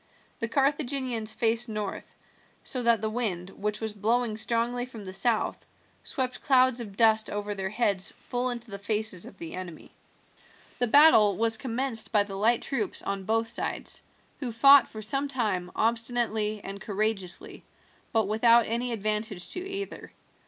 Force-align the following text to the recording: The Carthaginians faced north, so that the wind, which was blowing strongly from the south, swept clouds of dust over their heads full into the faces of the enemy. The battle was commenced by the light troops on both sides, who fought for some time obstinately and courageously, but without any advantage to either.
The 0.39 0.47
Carthaginians 0.47 1.31
faced 1.31 1.69
north, 1.69 2.15
so 2.63 2.81
that 2.81 3.01
the 3.01 3.09
wind, 3.11 3.51
which 3.51 3.79
was 3.79 3.93
blowing 3.93 4.35
strongly 4.35 4.87
from 4.87 5.05
the 5.05 5.13
south, 5.13 5.67
swept 6.01 6.41
clouds 6.41 6.79
of 6.79 6.97
dust 6.97 7.29
over 7.29 7.53
their 7.53 7.69
heads 7.69 8.11
full 8.11 8.49
into 8.49 8.71
the 8.71 8.79
faces 8.79 9.27
of 9.27 9.37
the 9.37 9.53
enemy. 9.53 9.91
The 10.79 10.87
battle 10.87 11.37
was 11.37 11.55
commenced 11.55 12.11
by 12.11 12.23
the 12.23 12.33
light 12.33 12.63
troops 12.63 13.03
on 13.03 13.25
both 13.25 13.47
sides, 13.49 14.01
who 14.39 14.51
fought 14.51 14.87
for 14.87 15.03
some 15.03 15.27
time 15.27 15.71
obstinately 15.75 16.61
and 16.63 16.81
courageously, 16.81 17.63
but 18.11 18.27
without 18.27 18.65
any 18.65 18.93
advantage 18.93 19.51
to 19.51 19.59
either. 19.63 20.11